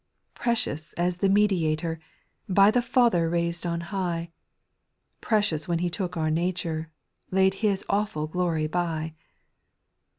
2. 0.33 0.41
Precious 0.41 0.93
as 0.93 1.17
the 1.17 1.29
Mediator, 1.29 1.99
By 2.49 2.71
the 2.71 2.81
Father 2.81 3.29
raised 3.29 3.67
on 3.67 3.81
high, 3.93 4.31
Precious 5.21 5.67
when 5.67 5.77
He 5.77 5.91
took 5.91 6.17
our 6.17 6.31
nature, 6.31 6.89
Laid 7.29 7.63
II 7.63 7.69
is 7.69 7.85
awful 7.87 8.25
glory 8.25 8.65
by. 8.65 9.13